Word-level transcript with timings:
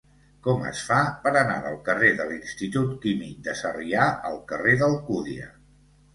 Com 0.45 0.61
es 0.69 0.79
fa 0.85 1.01
per 1.25 1.33
anar 1.41 1.57
del 1.65 1.77
carrer 1.89 2.09
de 2.21 2.25
l'Institut 2.31 2.97
Químic 3.05 3.37
de 3.49 3.55
Sarrià 3.61 4.09
al 4.33 4.43
carrer 4.55 4.77
d'Alcúdia? 4.83 5.49